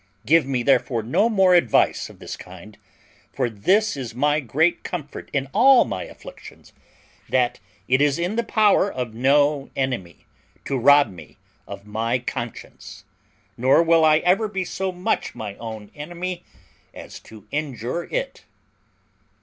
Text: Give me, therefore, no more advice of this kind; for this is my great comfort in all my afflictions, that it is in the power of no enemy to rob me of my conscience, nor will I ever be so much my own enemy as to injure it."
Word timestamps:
Give 0.25 0.47
me, 0.47 0.63
therefore, 0.63 1.03
no 1.03 1.29
more 1.29 1.53
advice 1.53 2.09
of 2.09 2.17
this 2.17 2.35
kind; 2.35 2.75
for 3.31 3.51
this 3.51 3.95
is 3.95 4.15
my 4.15 4.39
great 4.39 4.83
comfort 4.83 5.29
in 5.31 5.47
all 5.53 5.85
my 5.85 6.05
afflictions, 6.05 6.73
that 7.29 7.59
it 7.87 8.01
is 8.01 8.17
in 8.17 8.35
the 8.35 8.41
power 8.43 8.91
of 8.91 9.13
no 9.13 9.69
enemy 9.75 10.25
to 10.65 10.75
rob 10.75 11.11
me 11.11 11.37
of 11.67 11.85
my 11.85 12.17
conscience, 12.17 13.03
nor 13.55 13.83
will 13.83 14.03
I 14.03 14.17
ever 14.25 14.47
be 14.47 14.65
so 14.65 14.91
much 14.91 15.35
my 15.35 15.55
own 15.57 15.91
enemy 15.93 16.43
as 16.95 17.19
to 17.19 17.45
injure 17.51 18.05
it." 18.05 18.43